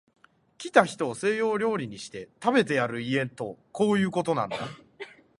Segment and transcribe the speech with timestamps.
[0.57, 4.57] 来た人を西洋料理にして、食べてやる家とこういうことなんだ